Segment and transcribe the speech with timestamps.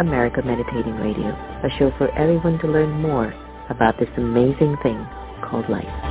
[0.00, 1.30] America Meditating Radio,
[1.64, 3.34] a show for everyone to learn more
[3.68, 5.04] about this amazing thing
[5.42, 6.07] called life.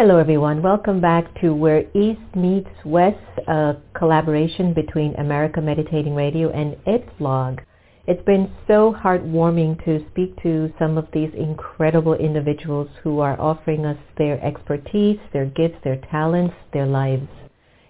[0.00, 3.18] Hello everyone, welcome back to Where East Meets West,
[3.48, 7.58] a collaboration between America Meditating Radio and EdVlog.
[8.06, 13.84] It's been so heartwarming to speak to some of these incredible individuals who are offering
[13.84, 17.26] us their expertise, their gifts, their talents, their lives.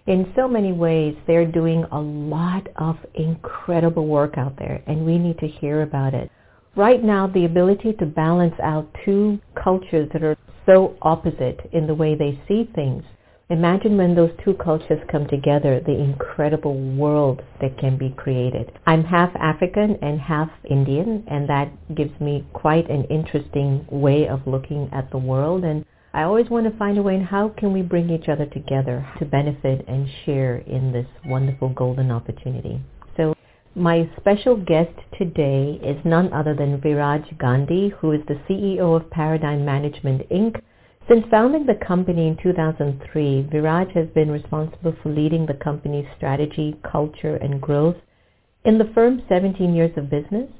[0.06, 5.18] In so many ways, they're doing a lot of incredible work out there and we
[5.18, 6.30] need to hear about it.
[6.74, 10.38] Right now, the ability to balance out two cultures that are
[10.69, 13.03] so opposite in the way they see things.
[13.50, 18.70] Imagine when those two cultures come together, the incredible world that can be created.
[18.87, 24.47] I'm half African and half Indian, and that gives me quite an interesting way of
[24.47, 25.65] looking at the world.
[25.65, 28.44] And I always want to find a way in how can we bring each other
[28.44, 32.82] together to benefit and share in this wonderful golden opportunity.
[33.78, 39.09] My special guest today is none other than Viraj Gandhi, who is the CEO of
[39.09, 40.61] Paradyme Management Inc.
[41.09, 46.77] Since founding the company in 2003, Viraj has been responsible for leading the company's strategy,
[46.83, 47.94] culture, and growth.
[48.65, 50.50] In the firm's 17 years of business,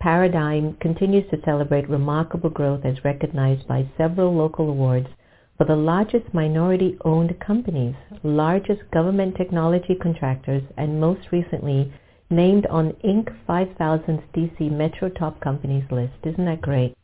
[0.00, 5.08] Paradyme continues to celebrate remarkable growth as recognized by several local awards
[5.56, 11.92] for the largest minority-owned companies, largest government technology contractors, and most recently
[12.30, 13.34] named on Inc.
[13.48, 16.14] 5000's DC Metro Top Companies list.
[16.24, 16.94] Isn't that great?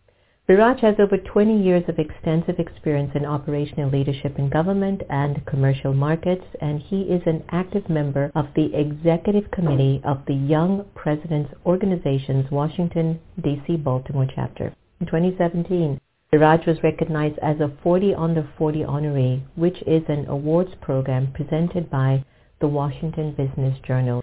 [0.47, 5.95] Viraj has over 20 years of extensive experience in operational leadership in government and commercial
[5.95, 11.55] markets, and he is an active member of the executive committee of the Young Presidents
[11.65, 13.77] Organization's Washington, D.C.
[13.77, 14.75] Baltimore chapter.
[15.01, 15.99] In 2017,
[16.31, 21.89] Viraj was recognized as a 40 under 40 honoree, which is an awards program presented
[21.89, 22.23] by
[22.61, 24.23] the Washington Business Journal.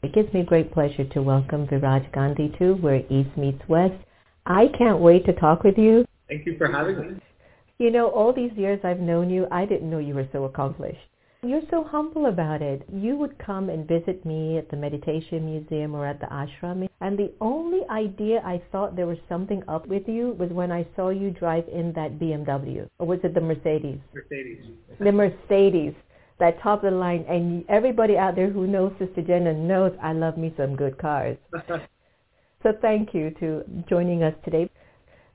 [0.00, 4.00] It gives me great pleasure to welcome Viraj Gandhi to Where East Meets West.
[4.46, 6.04] I can't wait to talk with you.
[6.28, 7.20] Thank you for having me.
[7.78, 11.00] You know, all these years I've known you, I didn't know you were so accomplished.
[11.42, 12.82] You're so humble about it.
[12.92, 17.18] You would come and visit me at the meditation museum or at the ashram, and
[17.18, 21.08] the only idea I thought there was something up with you was when I saw
[21.10, 23.98] you drive in that BMW, or was it the Mercedes?
[24.14, 24.64] Mercedes.
[25.00, 25.94] The Mercedes
[26.38, 27.24] that top of the line.
[27.28, 31.36] And everybody out there who knows Sister Jenna knows I love me some good cars.
[32.62, 34.70] so thank you to joining us today.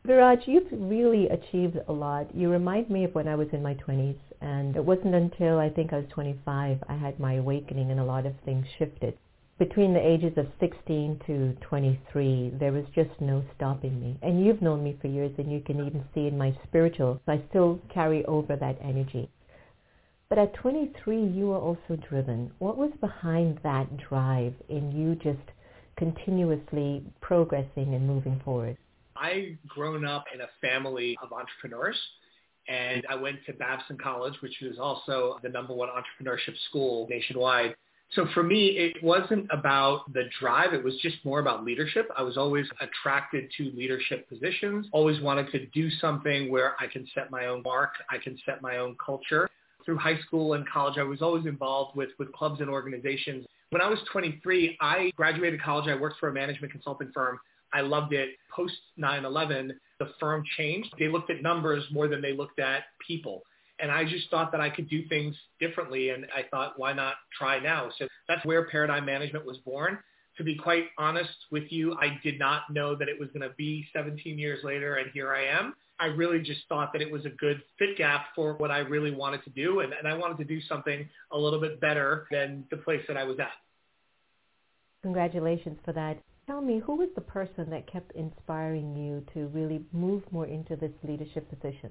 [0.06, 2.36] Viraj, you've really achieved a lot.
[2.36, 5.70] You remind me of when I was in my 20s, and it wasn't until I
[5.70, 9.18] think I was 25 I had my awakening and a lot of things shifted.
[9.60, 14.18] Between the ages of 16 to 23, there was just no stopping me.
[14.22, 17.42] And you've known me for years, and you can even see in my spiritual, I
[17.50, 19.30] still carry over that energy.
[20.30, 22.52] But at 23, you were also driven.
[22.60, 25.48] What was behind that drive in you just
[25.98, 28.78] continuously progressing and moving forward?
[29.16, 31.98] I grown up in a family of entrepreneurs
[32.68, 37.76] and I went to Babson College, which was also the number one entrepreneurship school nationwide.
[38.16, 40.74] So for me, it wasn't about the drive.
[40.74, 42.10] It was just more about leadership.
[42.16, 47.08] I was always attracted to leadership positions, always wanted to do something where I can
[47.16, 47.94] set my own mark.
[48.10, 49.50] I can set my own culture.
[49.86, 53.46] Through high school and college, I was always involved with, with clubs and organizations.
[53.70, 55.88] When I was 23, I graduated college.
[55.88, 57.40] I worked for a management consulting firm.
[57.74, 58.30] I loved it.
[58.56, 60.94] Post 9-11, the firm changed.
[61.00, 63.42] They looked at numbers more than they looked at people.
[63.80, 66.12] And I just thought that I could do things differently.
[66.12, 67.90] And I thought, why not try now?
[67.98, 69.98] So that's where Paradyme Management was born.
[70.38, 73.56] To be quite honest with you, I did not know that it was going to
[73.56, 75.74] be 17 years later, and here I am.
[76.04, 79.12] I really just thought that it was a good fit gap for what I really
[79.12, 79.80] wanted to do.
[79.80, 83.16] And, and I wanted to do something a little bit better than the place that
[83.16, 83.54] I was at.
[85.02, 86.18] Congratulations for that.
[86.46, 90.76] Tell me, who was the person that kept inspiring you to really move more into
[90.76, 91.90] this leadership position?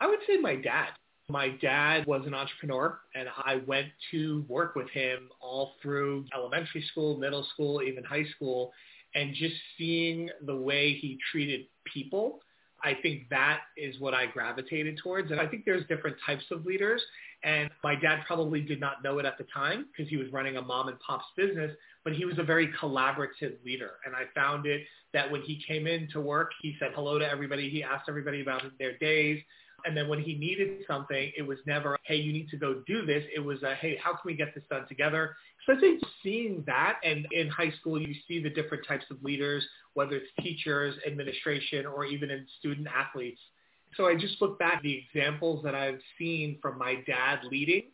[0.00, 0.88] I would say my dad.
[1.28, 6.86] My dad was an entrepreneur and I went to work with him all through elementary
[6.90, 8.72] school, middle school, even high school.
[9.14, 12.40] And just seeing the way he treated people,
[12.86, 15.32] I think that is what I gravitated towards.
[15.32, 17.02] And I think there's different types of leaders.
[17.42, 20.56] And my dad probably did not know it at the time because he was running
[20.56, 21.72] a mom and pop's business,
[22.04, 23.94] but he was a very collaborative leader.
[24.06, 27.28] And I found it that when he came in to work, he said hello to
[27.28, 27.68] everybody.
[27.68, 29.42] He asked everybody about their days.
[29.84, 33.04] And then when he needed something, it was never, hey, you need to go do
[33.04, 33.24] this.
[33.34, 35.36] It was, a, hey, how can we get this done together?
[35.66, 39.22] So I think seeing that, and in high school, you see the different types of
[39.22, 43.40] leaders, whether it's teachers, administration, or even in student athletes.
[43.96, 47.84] So I just look back the examples that I've seen from my dad leading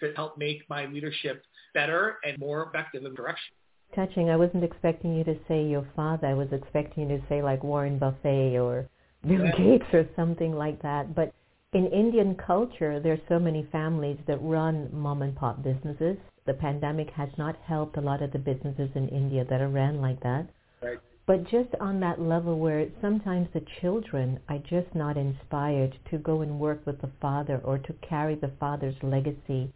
[0.00, 1.42] to help make my leadership
[1.74, 3.54] better and more effective in direction.
[3.94, 4.28] Touching.
[4.28, 6.26] I wasn't expecting you to say your father.
[6.26, 8.88] I was expecting you to say like Warren Buffett or
[9.26, 9.56] Bill yeah.
[9.56, 11.14] Gates or something like that.
[11.14, 11.32] But
[11.74, 16.16] in Indian culture, there's so many families that run mom and pop businesses.
[16.46, 20.00] The pandemic has not helped a lot of the businesses in India that are ran
[20.00, 20.48] like that.
[20.82, 20.98] Right.
[21.26, 26.40] But just on that level where sometimes the children are just not inspired to go
[26.40, 29.70] and work with the father or to carry the father's legacy.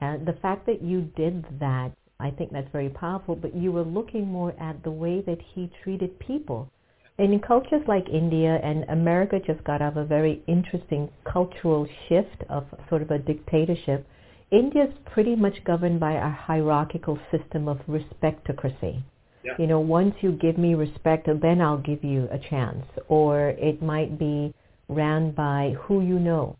[0.00, 3.82] And the fact that you did that, I think that's very powerful, but you were
[3.82, 6.70] looking more at the way that he treated people
[7.18, 11.86] and in cultures like India and America just got out of a very interesting cultural
[12.08, 14.06] shift of sort of a dictatorship.
[14.50, 19.02] India's pretty much governed by a hierarchical system of respectocracy.
[19.42, 19.52] Yeah.
[19.58, 22.84] You know, once you give me respect, then I'll give you a chance.
[23.08, 24.54] Or it might be
[24.88, 26.56] ran by who you know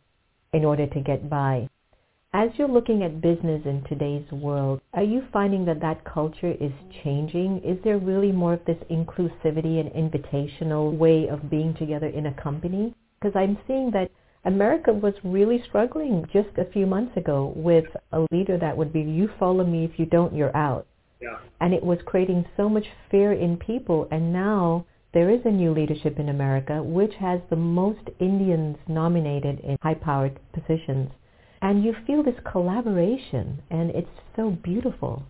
[0.53, 1.69] in order to get by.
[2.33, 6.73] As you're looking at business in today's world, are you finding that that culture is
[7.03, 7.63] changing?
[7.65, 12.35] Is there really more of this inclusivity and invitational way of being together in a
[12.35, 12.95] company?
[13.19, 14.11] Because I'm seeing that
[14.45, 19.01] America was really struggling just a few months ago with a leader that would be,
[19.01, 20.87] you follow me, if you don't, you're out.
[21.23, 21.39] Yeah.
[21.61, 24.09] And it was creating so much fear in people.
[24.11, 24.85] And now
[25.15, 30.39] there is a new leadership in America which has the most Indians nominated in high-powered
[30.53, 31.11] positions
[31.67, 35.25] and you feel this collaboration, and it's so beautiful.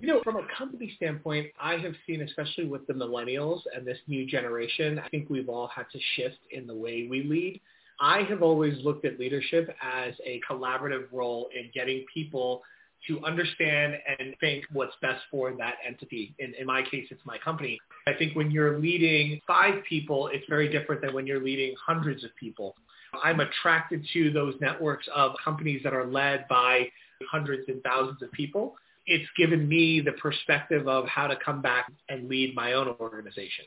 [0.00, 3.96] You know, from a company standpoint, I have seen, especially with the millennials and this
[4.06, 7.62] new generation, I think we've all had to shift in the way we lead.
[7.98, 12.60] I have always looked at leadership as a collaborative role in getting people
[13.08, 16.34] to understand and think what's best for that entity.
[16.38, 17.78] In, in my case, it's my company.
[18.06, 22.24] I think when you're leading five people, it's very different than when you're leading hundreds
[22.24, 22.74] of people.
[23.22, 26.88] I'm attracted to those networks of companies that are led by
[27.30, 28.76] hundreds and thousands of people.
[29.06, 33.66] It's given me the perspective of how to come back and lead my own organization.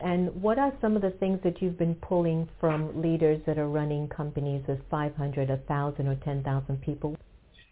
[0.00, 3.68] And what are some of the things that you've been pulling from leaders that are
[3.68, 7.16] running companies of 500, 1,000, or 10,000 people?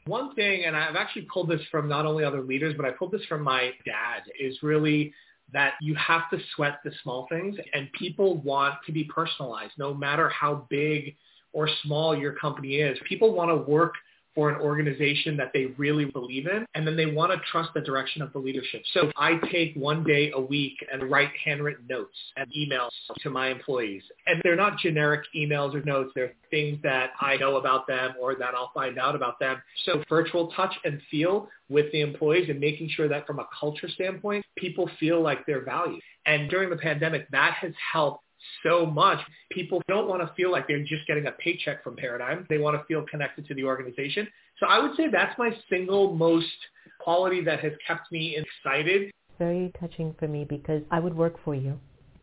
[0.07, 3.13] One thing, and I've actually pulled this from not only other leaders, but I pulled
[3.13, 5.13] this from my dad, is really
[5.53, 9.95] that you have to sweat the small things and people want to be personalized no
[9.95, 11.17] matter how big
[11.53, 12.99] or small your company is.
[13.09, 13.95] People want to work
[14.39, 17.81] for an organization that they really believe in, and then they want to trust the
[17.81, 18.81] direction of the leadership.
[18.95, 22.91] So I take one day a week and write handwritten notes and emails
[23.23, 24.05] to my employees.
[24.29, 26.13] And they're not generic emails or notes.
[26.15, 29.61] They're things that I know about them or that I'll find out about them.
[29.85, 33.89] So virtual touch and feel with the employees and making sure that from a culture
[33.89, 36.01] standpoint, people feel like they're valued.
[36.27, 38.23] And during the pandemic, that has helped
[38.63, 39.19] so much.
[39.51, 42.47] People don't want to feel like they're just getting a paycheck from Paradyme.
[42.49, 44.27] They want to feel connected to the organization.
[44.59, 46.47] So I would say that's my single most
[46.99, 49.11] quality that has kept me excited.
[49.39, 51.79] Very touching for me because I would work for you.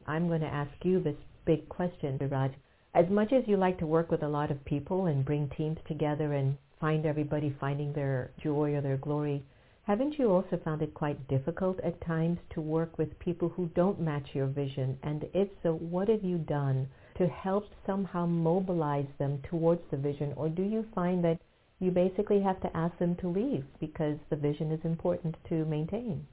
[0.08, 1.16] I'm going to ask you this
[1.46, 2.52] big question, Raj.
[2.94, 5.78] As much as you like to work with a lot of people and bring teams
[5.88, 9.44] together and find everybody finding their joy or their glory,
[9.86, 14.00] haven't you also found it quite difficult at times to work with people who don't
[14.00, 14.98] match your vision?
[15.04, 16.88] And if so, what have you done
[17.18, 20.34] to help somehow mobilize them towards the vision?
[20.36, 21.40] Or do you find that
[21.80, 26.26] you basically have to ask them to leave because the vision is important to maintain?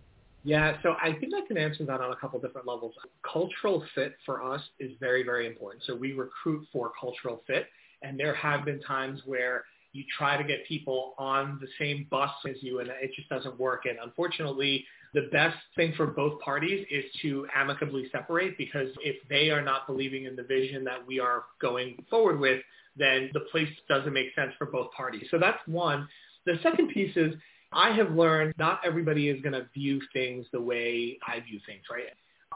[0.44, 2.94] Yeah, so I think I can answer that on a couple different levels.
[3.30, 5.84] Cultural fit for us is very, very important.
[5.86, 7.66] So we recruit for cultural fit,
[8.02, 12.30] and there have been times where you try to get people on the same bus
[12.48, 13.84] as you and it just doesn't work.
[13.84, 14.84] And unfortunately,
[15.14, 19.86] the best thing for both parties is to amicably separate because if they are not
[19.86, 22.62] believing in the vision that we are going forward with,
[22.96, 25.26] then the place doesn't make sense for both parties.
[25.30, 26.08] So that's one.
[26.46, 27.34] The second piece is
[27.72, 31.82] I have learned not everybody is going to view things the way I view things,
[31.90, 32.04] right?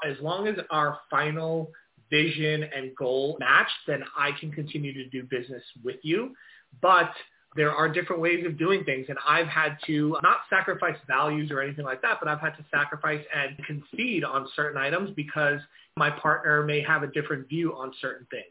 [0.05, 1.71] As long as our final
[2.11, 6.35] vision and goal match, then I can continue to do business with you.
[6.81, 7.11] But
[7.57, 11.63] there are different ways of doing things and I've had to not sacrifice values or
[11.63, 15.61] anything like that, but I've had to sacrifice and concede on certain items because
[15.97, 18.45] my partner may have a different view on certain things.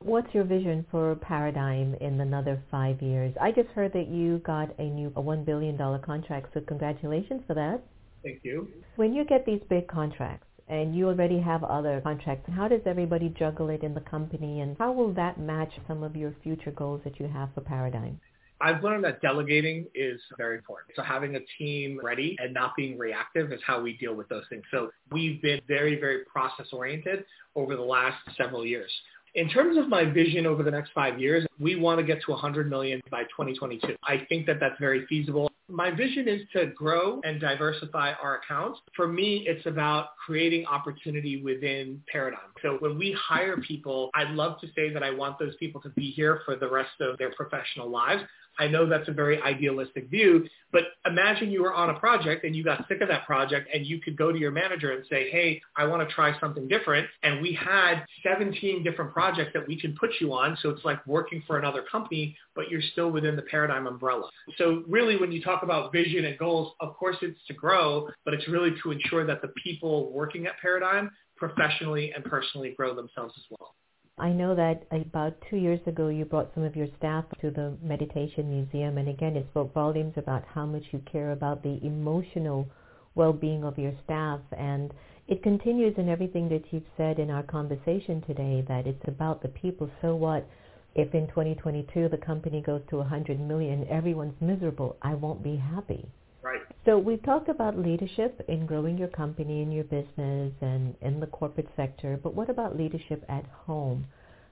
[0.00, 3.32] What's your vision for Paradyme in another five years?
[3.40, 7.54] I just heard that you got a new a $1 billion contract, so congratulations for
[7.54, 7.84] that.
[8.24, 8.66] Thank you.
[8.96, 12.48] When you get these big contracts, and you already have other contracts.
[12.56, 16.16] How does everybody juggle it in the company and how will that match some of
[16.16, 18.16] your future goals that you have for Paradyme?
[18.58, 20.92] I've learned that delegating is very important.
[20.96, 24.44] So having a team ready and not being reactive is how we deal with those
[24.48, 24.62] things.
[24.70, 28.90] So we've been very, very process oriented over the last several years.
[29.34, 32.32] In terms of my vision over the next five years, we want to get to
[32.32, 33.96] 100 million by 2022.
[34.04, 35.50] I think that that's very feasible.
[35.70, 38.80] My vision is to grow and diversify our accounts.
[38.94, 42.52] For me, it's about creating opportunity within Paradyme.
[42.60, 45.88] So when we hire people, I'd love to say that I want those people to
[45.90, 48.22] be here for the rest of their professional lives.
[48.58, 52.54] I know that's a very idealistic view, but imagine you were on a project and
[52.54, 55.30] you got sick of that project and you could go to your manager and say,
[55.30, 57.06] hey, I want to try something different.
[57.22, 60.56] And we had 17 different projects that we can put you on.
[60.62, 64.28] So it's like working for another company, but you're still within the Paradyme umbrella.
[64.58, 68.34] So really when you talk about vision and goals, of course it's to grow, but
[68.34, 73.34] it's really to ensure that the people working at Paradyme professionally and personally grow themselves
[73.36, 73.74] as well.
[74.18, 77.78] I know that about two years ago you brought some of your staff to the
[77.82, 82.68] Meditation Museum, and again, it spoke volumes about how much you care about the emotional
[83.14, 84.40] well-being of your staff.
[84.52, 84.92] And
[85.28, 89.48] it continues in everything that you've said in our conversation today that it's about the
[89.48, 89.90] people.
[90.02, 90.46] So what
[90.94, 94.96] if in 2022 the company goes to 100 million, everyone's miserable?
[95.00, 96.06] I won't be happy.
[96.52, 96.62] Right.
[96.84, 101.26] So we've talked about leadership in growing your company and your business and in the
[101.26, 104.06] corporate sector, but what about leadership at home?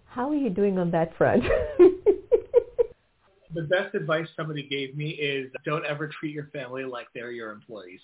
[0.07, 1.42] How are you doing on that front?
[3.54, 7.50] the best advice somebody gave me is don't ever treat your family like they're your
[7.50, 8.00] employees.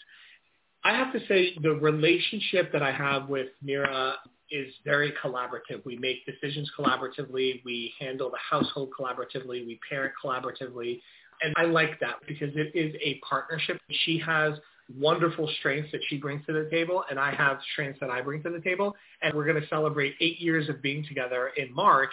[0.84, 4.14] I have to say the relationship that I have with Mira
[4.50, 5.84] is very collaborative.
[5.84, 7.64] We make decisions collaboratively.
[7.64, 9.66] We handle the household collaboratively.
[9.66, 11.00] We parent collaboratively.
[11.42, 13.80] And I like that because it is a partnership.
[14.04, 14.54] She has
[14.94, 18.42] wonderful strengths that she brings to the table and I have strengths that I bring
[18.44, 18.94] to the table.
[19.22, 22.12] And we're going to celebrate eight years of being together in March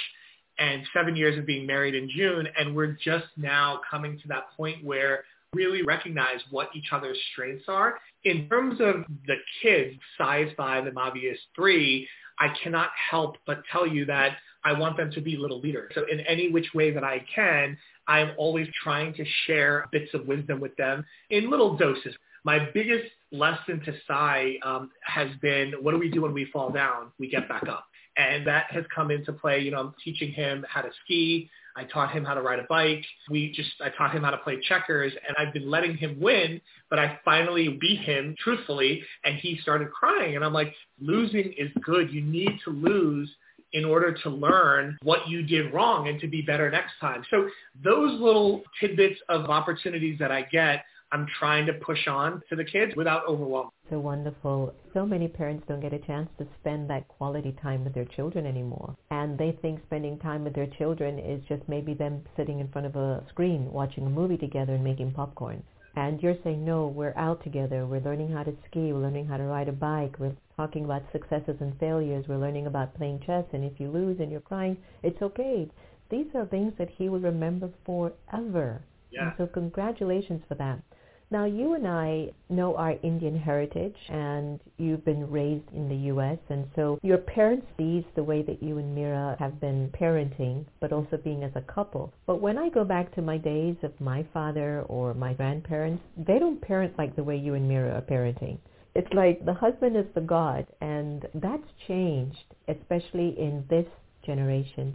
[0.59, 2.47] and seven years of being married in June.
[2.57, 7.65] And we're just now coming to that point where really recognize what each other's strengths
[7.67, 7.99] are.
[8.23, 12.07] In terms of the kids, size five and Mavi's three,
[12.39, 15.91] I cannot help but tell you that I want them to be little leaders.
[15.95, 17.77] So in any which way that I can,
[18.07, 22.15] I'm always trying to share bits of wisdom with them in little doses.
[22.43, 26.69] My biggest lesson to Sai um, has been, what do we do when we fall
[26.71, 27.11] down?
[27.19, 27.85] We get back up.
[28.15, 29.59] And that has come into play.
[29.61, 31.49] You know, I'm teaching him how to ski.
[31.75, 33.03] I taught him how to ride a bike.
[33.29, 36.61] We just, I taught him how to play checkers and I've been letting him win,
[36.89, 40.35] but I finally beat him truthfully and he started crying.
[40.35, 42.13] And I'm like, losing is good.
[42.13, 43.29] You need to lose
[43.73, 47.23] in order to learn what you did wrong and to be better next time.
[47.29, 47.49] So
[47.83, 52.63] those little tidbits of opportunities that I get, I'm trying to push on to the
[52.63, 53.71] kids without overwhelming.
[53.89, 54.73] So wonderful.
[54.93, 58.47] So many parents don't get a chance to spend that quality time with their children
[58.47, 58.95] anymore.
[59.11, 62.87] And they think spending time with their children is just maybe them sitting in front
[62.87, 65.61] of a screen watching a movie together and making popcorn.
[65.95, 67.85] And you're saying, no, we're out together.
[67.85, 68.91] We're learning how to ski.
[68.91, 70.15] We're learning how to ride a bike.
[70.19, 72.25] We're talking about successes and failures.
[72.27, 73.45] We're learning about playing chess.
[73.53, 75.69] And if you lose and you're crying, it's okay.
[76.09, 78.81] These are things that he will remember forever.
[79.11, 79.27] Yeah.
[79.27, 80.81] And so congratulations for that.
[81.33, 86.37] Now, you and I know our Indian heritage, and you've been raised in the U.S.,
[86.49, 90.93] and so your parents sees the way that you and Mira have been parenting, but
[90.93, 92.13] also being as a couple.
[92.27, 96.37] But when I go back to my days of my father or my grandparents, they
[96.37, 98.59] don't parent like the way you and Mira are parenting.
[98.93, 103.87] It's like the husband is the God, and that's changed, especially in this
[104.23, 104.93] generation.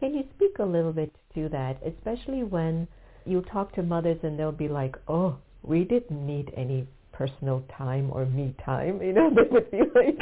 [0.00, 2.88] Can you speak a little bit to that, especially when
[3.24, 5.36] you talk to mothers and they'll be like, oh,
[5.68, 9.02] we didn't need any personal time or me time.
[9.02, 10.18] You know, they would feel like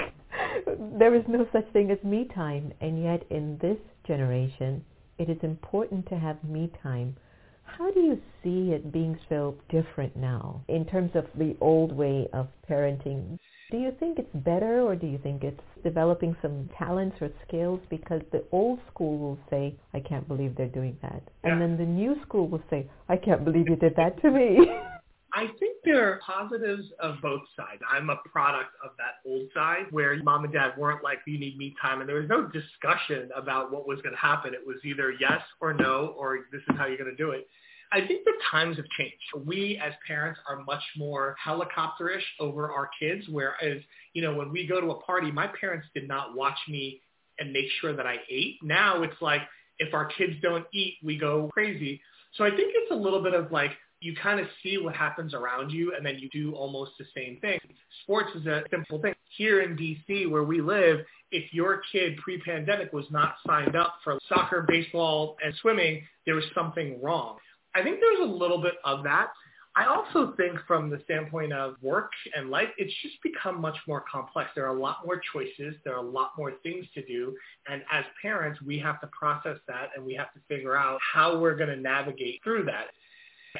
[0.99, 2.73] there is no such thing as me time.
[2.81, 4.85] And yet in this generation,
[5.19, 7.17] it is important to have me time.
[7.65, 12.29] How do you see it being so different now in terms of the old way
[12.33, 13.38] of parenting?
[13.71, 17.81] Do you think it's better or do you think it's developing some talents or skills?
[17.91, 21.23] Because the old school will say, I can't believe they're doing that.
[21.43, 21.59] And Yeah.
[21.61, 24.59] then the new school will say, I can't believe you did that to me.
[25.37, 27.83] I think there are positives of both sides.
[27.90, 31.59] I'm a product of that old side where mom and dad weren't like, you need
[31.59, 32.00] me time.
[32.00, 34.55] And there was no discussion about what was going to happen.
[34.55, 37.47] It was either yes or no, or this is how you're going to do it.
[37.93, 39.47] I think the times have changed.
[39.47, 43.83] We as parents are much more helicopterish over our kids, whereas,
[44.14, 47.02] you know, when we go to a party, my parents did not watch me
[47.38, 48.57] and make sure that I ate.
[48.62, 49.43] Now it's like,
[49.78, 52.00] if our kids don't eat, we go crazy.
[52.37, 53.73] So I think it's a little bit of like,
[54.07, 57.39] you kind of see what happens around you and then you do almost the same
[57.41, 57.59] thing.
[58.03, 59.15] Sports is a simple thing.
[59.37, 61.01] Here in DC where we live,
[61.33, 66.45] if your kid pre-pandemic was not signed up for soccer, baseball, and swimming, there was
[66.55, 67.39] something wrong.
[67.75, 69.31] I think there's a little bit of that.
[69.75, 74.05] I also think from the standpoint of work and life, it's just become much more
[74.11, 74.51] complex.
[74.55, 75.75] There are a lot more choices.
[75.85, 77.37] There are a lot more things to do.
[77.69, 81.39] And as parents, we have to process that and we have to figure out how
[81.39, 82.87] we're going to navigate through that.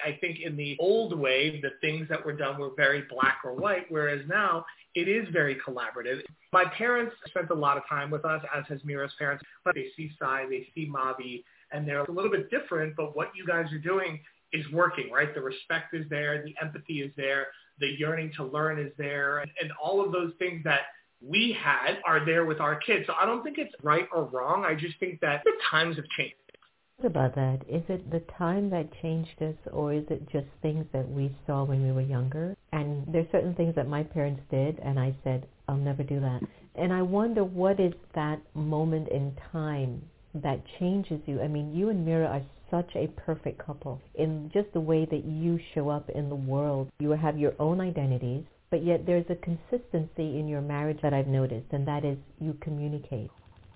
[0.05, 3.55] I think in the old way, the things that were done were very black or
[3.55, 6.21] white, whereas now it is very collaborative.
[6.53, 9.87] My parents spent a lot of time with us, as has Mira's parents, but they
[9.97, 13.71] see Sai, they see Mavi, and they're a little bit different, but what you guys
[13.73, 14.21] are doing
[14.53, 15.35] is working, right?
[15.35, 17.49] The respect is there, the empathy is there,
[17.79, 20.81] the yearning to learn is there, and, and all of those things that
[21.21, 23.05] we had are there with our kids.
[23.07, 24.65] So I don't think it's right or wrong.
[24.65, 26.35] I just think that the times have changed.
[27.05, 27.61] About that?
[27.69, 31.63] Is it the time that changed us or is it just things that we saw
[31.63, 32.57] when we were younger?
[32.73, 36.41] And there's certain things that my parents did and I said, I'll never do that.
[36.75, 40.03] And I wonder what is that moment in time
[40.37, 41.39] that changes you.
[41.43, 45.25] I mean, you and Mira are such a perfect couple in just the way that
[45.27, 46.91] you show up in the world.
[46.99, 51.29] You have your own identities, but yet there's a consistency in your marriage that I've
[51.29, 53.31] noticed, and that is you communicate.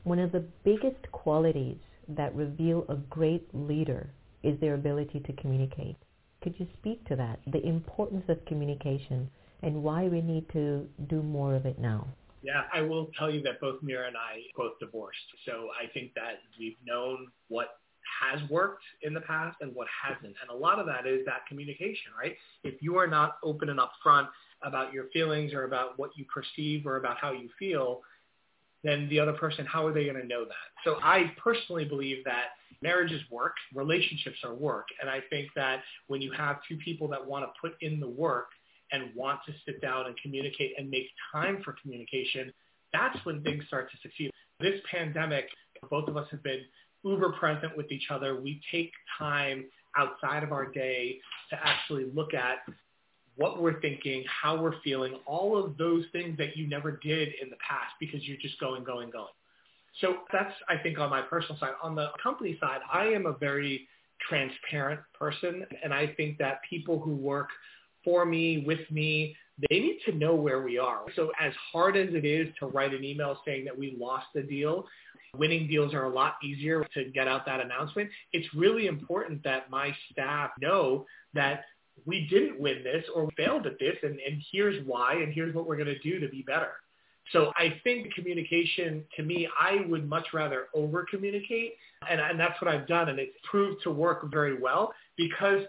[0.05, 1.77] One of the biggest qualities
[2.16, 4.11] that reveal a great leader
[4.42, 5.96] is their ability to communicate.
[6.42, 9.31] Could you speak to that, the importance of communication,
[9.62, 12.07] and why we need to do more of it now?
[12.42, 15.18] Yeah, I will tell you that both Mira and I both divorced.
[15.44, 17.77] So I think that we've known what
[18.20, 20.35] has worked in the past and what hasn't.
[20.40, 22.35] And a lot of that is that communication, right?
[22.64, 24.29] If you are not open and upfront
[24.62, 28.01] about your feelings or about what you perceive or about how you feel,
[28.83, 30.55] then the other person, how are they going to know that?
[30.85, 32.51] So I personally believe that
[32.83, 34.87] marriages work, relationships are work.
[35.01, 38.09] And I think that when you have two people that want to put in the
[38.09, 38.49] work,
[38.93, 42.53] and want to sit down and communicate and make time for communication,
[42.93, 44.31] that's when things start to succeed.
[44.59, 45.47] This pandemic,
[45.88, 46.61] both of us have been
[47.05, 48.40] uber present with each other.
[48.40, 49.66] We take time
[49.97, 51.19] outside of our day
[51.51, 52.59] to actually look at
[53.40, 57.48] what we're thinking, how we're feeling, all of those things that you never did in
[57.48, 59.33] the past because you're just going, going, going.
[60.03, 61.72] So that's, I think, on my personal side.
[61.83, 63.88] On the company side, I am a very
[64.29, 67.48] transparent person, and I think that people who work
[68.05, 69.35] for me, with me.
[69.70, 71.00] They need to know where we are.
[71.16, 74.42] So as hard as it is to write an email saying that we lost the
[74.42, 74.87] deal,
[75.35, 78.11] winning deals are a lot easier to get out that announcement.
[78.35, 81.64] It's really important that my staff know that
[82.07, 85.67] we didn't win this or failed at this and, and here's why and here's what
[85.67, 86.73] we're going to do to be better.
[87.33, 91.75] So I think communication, to me, I would much rather over communicate.
[92.09, 93.09] And, and that's what I've done.
[93.09, 95.63] And it's proved to work very well because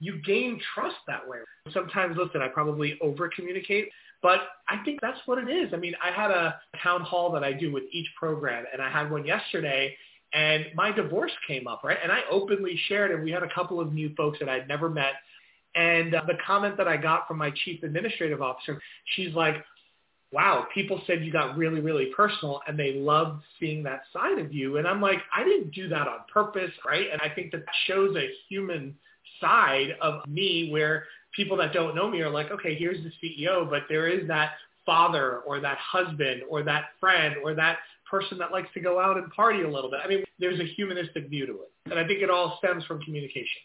[0.00, 1.38] you gain trust that way.
[1.72, 3.88] Sometimes, listen, I probably over communicate,
[4.22, 5.72] but I think that's what it is.
[5.72, 8.90] I mean, I had a town hall that I do with each program, and I
[8.90, 9.96] had one yesterday,
[10.32, 11.98] and my divorce came up, right?
[12.02, 14.88] And I openly shared, and we had a couple of new folks that I'd never
[14.88, 15.14] met.
[15.78, 18.80] And uh, the comment that I got from my chief administrative officer,
[19.14, 19.64] she's like,
[20.32, 24.52] wow, people said you got really, really personal and they loved seeing that side of
[24.52, 24.78] you.
[24.78, 27.06] And I'm like, I didn't do that on purpose, right?
[27.12, 28.96] And I think that shows a human
[29.40, 33.70] side of me where people that don't know me are like, okay, here's the CEO,
[33.70, 34.52] but there is that
[34.84, 37.78] father or that husband or that friend or that
[38.10, 40.00] person that likes to go out and party a little bit.
[40.04, 41.70] I mean, there's a humanistic view to it.
[41.86, 43.62] And I think it all stems from communication.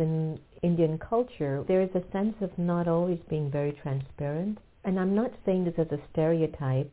[0.00, 4.58] In Indian culture, there is a sense of not always being very transparent.
[4.84, 6.90] And I'm not saying this as a stereotype,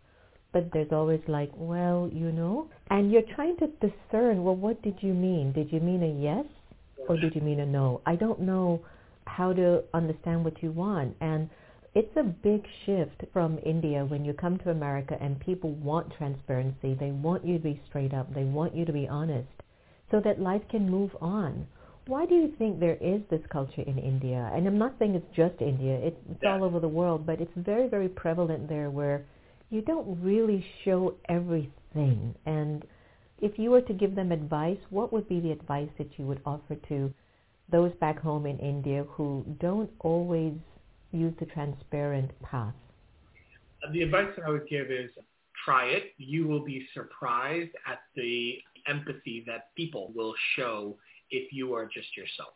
[0.51, 4.97] but there's always like, well, you know, and you're trying to discern, well, what did
[5.01, 5.51] you mean?
[5.53, 6.45] Did you mean a yes
[7.07, 8.01] or did you mean a no?
[8.05, 8.81] I don't know
[9.25, 11.15] how to understand what you want.
[11.21, 11.49] And
[11.95, 16.93] it's a big shift from India when you come to America and people want transparency.
[16.93, 18.33] They want you to be straight up.
[18.33, 19.47] They want you to be honest
[20.11, 21.67] so that life can move on.
[22.07, 24.49] Why do you think there is this culture in India?
[24.53, 25.99] And I'm not saying it's just India.
[26.01, 26.53] It's, it's yeah.
[26.53, 29.25] all over the world, but it's very, very prevalent there where
[29.69, 32.33] you don't really show everything.
[32.45, 32.85] And
[33.39, 36.41] if you were to give them advice, what would be the advice that you would
[36.45, 37.13] offer to
[37.71, 40.53] those back home in India who don't always
[41.11, 42.73] use the transparent path?
[43.85, 45.09] Uh, the advice that I would give is
[45.65, 46.13] try it.
[46.17, 50.95] You will be surprised at the empathy that people will show
[51.31, 52.53] if you are just yourself.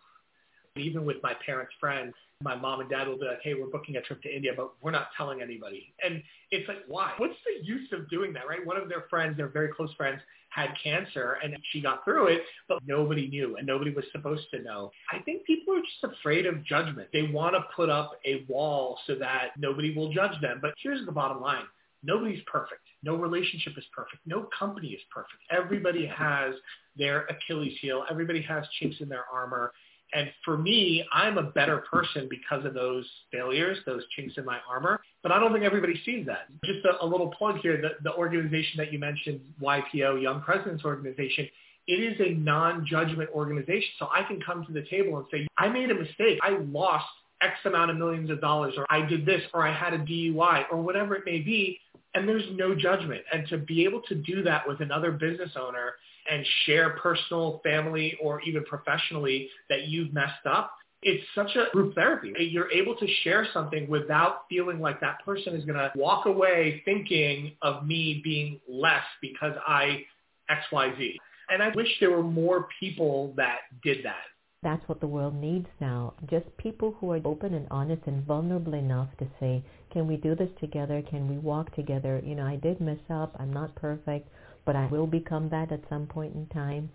[0.78, 3.98] Even with my parents' friends, my mom and dad will be like, hey, we're booking
[3.98, 5.94] a trip to India, but we're not telling anybody.
[6.04, 7.12] And it's like, why?
[7.18, 8.66] What's the use of doing that, right?
[8.66, 12.42] One of their friends, their very close friends, had cancer and she got through it,
[12.68, 14.92] but nobody knew and nobody was supposed to know.
[15.12, 17.08] I think people are just afraid of judgment.
[17.14, 20.60] They want to put up a wall so that nobody will judge them.
[20.62, 21.64] But here's the bottom line.
[22.04, 22.82] Nobody's perfect.
[23.04, 24.22] No relationship is perfect.
[24.26, 25.38] No company is perfect.
[25.50, 26.54] Everybody has
[26.98, 28.06] their Achilles heel.
[28.10, 29.72] Everybody has chinks in their armor.
[30.14, 34.60] And for me, I'm a better person because of those failures, those chinks in my
[34.70, 35.00] armor.
[35.24, 36.48] But I don't think everybody sees that.
[36.66, 40.84] Just a, a little plug here, the, the organization that you mentioned, YPO, Young Presidents
[40.84, 41.48] Organization,
[41.88, 43.90] it is a non-judgment organization.
[44.00, 46.40] So I can come to the table and say, I made a mistake.
[46.42, 47.06] I lost
[47.42, 50.66] X amount of millions of dollars, or I did this, or I had a DUI,
[50.72, 51.80] or whatever it may be.
[52.14, 53.22] And there's no judgment.
[53.32, 55.94] And to be able to do that with another business owner
[56.30, 61.96] and share personal, family, or even professionally that you've messed up, it's such a group
[61.96, 62.32] therapy.
[62.38, 66.82] You're able to share something without feeling like that person is going to walk away
[66.86, 70.04] thinking of me being less because I
[70.50, 71.16] XYZ.
[71.50, 74.24] And I wish there were more people that did that.
[74.64, 76.14] That's what the world needs now.
[76.30, 80.36] Just people who are open and honest and vulnerable enough to say, can we do
[80.36, 81.02] this together?
[81.10, 82.22] Can we walk together?
[82.24, 83.36] You know, I did mess up.
[83.40, 84.28] I'm not perfect
[84.66, 86.90] but I will become that at some point in time.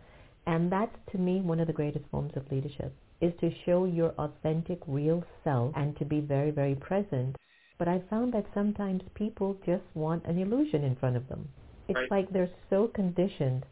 [0.47, 4.11] And that's to me one of the greatest forms of leadership is to show your
[4.19, 7.37] authentic real self and to be very, very present.
[7.79, 11.49] But I found that sometimes people just want an illusion in front of them.
[11.89, 12.11] It's right.
[12.11, 13.65] like they're so conditioned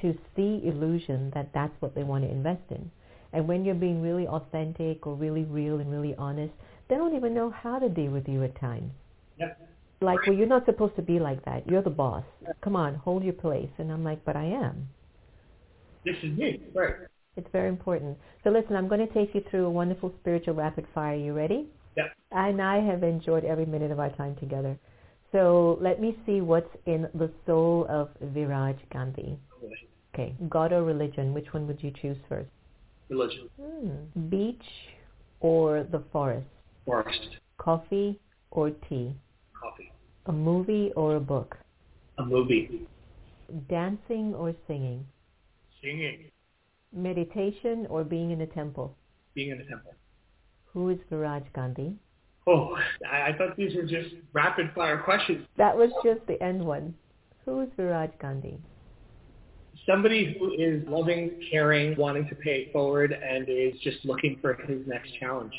[0.00, 2.90] to see illusion that that's what they want to invest in.
[3.36, 6.52] And when you're being really authentic or really real and really honest,
[6.88, 8.90] they don't even know how to deal with you at times.
[9.38, 9.58] Yep
[10.00, 11.68] like, well, you're not supposed to be like that.
[11.68, 12.24] You're the boss.
[12.62, 13.70] Come on, hold your place.
[13.78, 14.88] And I'm like, but I am.
[16.04, 16.60] This is me.
[16.74, 16.94] Right.
[17.36, 18.16] It's very important.
[18.44, 21.16] So listen, I'm going to take you through a wonderful spiritual rapid fire.
[21.16, 21.66] You ready?
[21.96, 22.08] Yeah.
[22.32, 24.78] And I have enjoyed every minute of our time together.
[25.32, 29.38] So let me see what's in the soul of Viraj Gandhi.
[30.14, 30.34] Okay.
[30.48, 31.34] God or religion?
[31.34, 32.48] Which one would you choose first?
[33.08, 33.48] Religion.
[33.60, 34.28] Hmm.
[34.28, 34.62] Beach
[35.40, 36.46] or the forest?
[36.84, 37.36] Forest.
[37.58, 38.18] Coffee
[38.50, 39.14] or tea?
[39.60, 39.92] coffee.
[40.26, 41.56] A movie or a book?
[42.18, 42.86] A movie.
[43.68, 45.06] Dancing or singing?
[45.82, 46.30] Singing.
[46.92, 48.96] Meditation or being in a temple?
[49.34, 49.94] Being in a temple.
[50.72, 51.94] Who is Viraj Gandhi?
[52.46, 52.76] Oh,
[53.10, 55.46] I, I thought these were just rapid fire questions.
[55.56, 56.94] That was just the end one.
[57.44, 58.58] Who is Viraj Gandhi?
[59.86, 64.54] Somebody who is loving, caring, wanting to pay it forward, and is just looking for
[64.54, 65.52] his next challenge.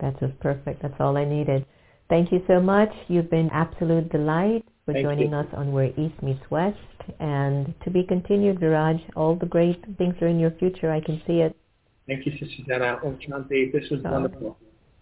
[0.00, 0.82] That's just perfect.
[0.82, 1.66] That's all I needed.
[2.08, 2.90] Thank you so much.
[3.08, 5.36] You've been absolute delight for Thank joining you.
[5.36, 6.78] us on Where East Meets West.
[7.18, 9.00] And to be continued, Viraj.
[9.16, 10.92] All the great things are in your future.
[10.92, 11.56] I can see it.
[12.06, 12.98] Thank you, Sister Jenna.
[13.04, 14.58] Oh, Shanti, this was oh, wonderful.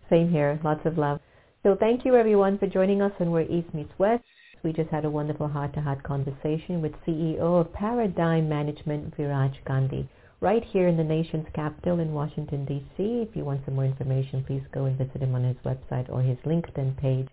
[0.08, 0.58] Same here.
[0.64, 1.20] Lots of love.
[1.62, 4.24] So thank you, everyone, for joining us on Where East Meets West.
[4.62, 10.08] We just had a wonderful heart-to-heart conversation with CEO of Paradyme Management, Viraj Gandhi
[10.40, 13.26] right here in the nation's capital in Washington, D.C.
[13.28, 16.22] If you want some more information, please go and visit him on his website or
[16.22, 17.28] his LinkedIn page.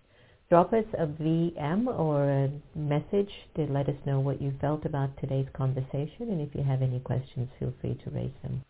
[0.50, 5.16] Drop us a VM or a message to let us know what you felt about
[5.18, 6.30] today's conversation.
[6.30, 8.62] And if you have any questions, feel free to raise them.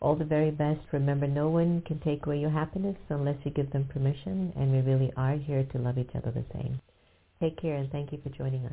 [0.00, 0.80] All the very best.
[0.92, 4.52] Remember, no one can take away your happiness unless you give them permission.
[4.56, 6.80] And we really are here to love each other the same.
[7.40, 8.72] Take care and thank you for joining us.